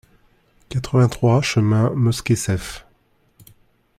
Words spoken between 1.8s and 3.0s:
Mosquée Cefe